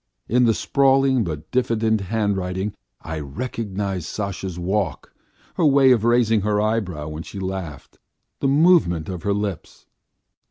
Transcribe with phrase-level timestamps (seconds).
[0.27, 5.13] In the sprawling but diffident handwriting I recognised Sasha's walk,
[5.57, 7.99] her way of raising her eyebrows when she laughed,
[8.39, 9.85] the movement of her lips.